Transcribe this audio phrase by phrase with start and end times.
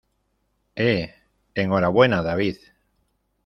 [0.75, 1.13] ¡eh!
[1.53, 2.57] enhorabuena, David.